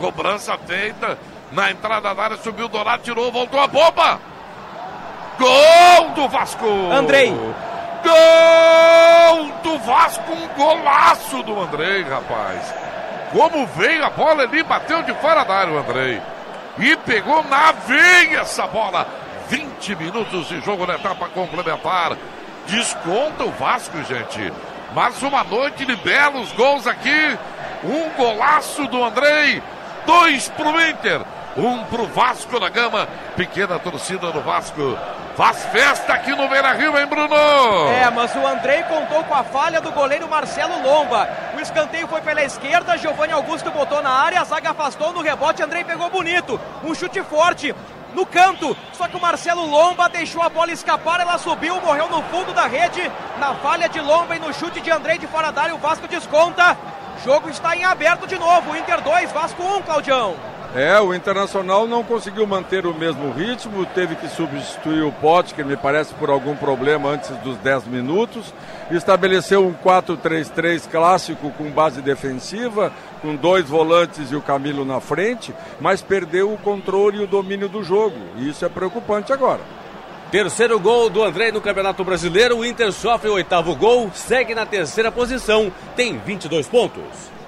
[0.00, 1.18] Cobrança feita.
[1.52, 4.18] Na entrada da área subiu o Dourado, tirou, voltou a bomba.
[5.38, 6.66] Gol do Vasco!
[6.90, 7.28] Andrei.
[8.02, 12.74] Gol do Vasco, um golaço do Andrei, rapaz.
[13.32, 16.20] Como veio a bola ali, bateu de fora da área o Andrei.
[16.78, 19.06] E pegou na veia essa bola.
[19.48, 22.16] 20 minutos de jogo na etapa complementar.
[22.66, 24.52] Desconta o Vasco, gente.
[24.94, 27.38] Mais uma noite de belos gols aqui.
[27.84, 29.62] Um golaço do Andrei.
[30.06, 31.22] Dois pro Inter.
[31.56, 33.08] Um pro Vasco da Gama.
[33.36, 34.96] Pequena torcida do Vasco.
[35.36, 37.34] Faz festa aqui no Beira Rio, hein, Bruno?
[37.34, 41.28] É, mas o Andrei contou com a falha do goleiro Marcelo Lomba.
[41.56, 45.62] O escanteio foi pela esquerda, Giovanni Augusto botou na área, a zaga afastou no rebote,
[45.62, 46.60] Andrei pegou bonito.
[46.84, 47.74] Um chute forte
[48.12, 52.22] no canto, só que o Marcelo Lomba deixou a bola escapar, ela subiu, morreu no
[52.24, 55.62] fundo da rede, na falha de Lomba e no chute de Andrei de fora da
[55.62, 56.76] área, o Vasco desconta.
[57.24, 60.34] Jogo está em aberto de novo, Inter 2, Vasco 1, Claudião.
[60.74, 65.12] É, o Internacional não conseguiu manter o mesmo ritmo, teve que substituir o
[65.54, 68.54] que me parece por algum problema antes dos 10 minutos.
[68.90, 72.90] Estabeleceu um 4-3-3 clássico com base defensiva,
[73.20, 77.68] com dois volantes e o Camilo na frente, mas perdeu o controle e o domínio
[77.68, 78.16] do jogo.
[78.36, 79.79] E isso é preocupante agora.
[80.30, 82.58] Terceiro gol do André no Campeonato Brasileiro.
[82.58, 87.39] O Inter sofre o oitavo gol, segue na terceira posição, tem 22 pontos.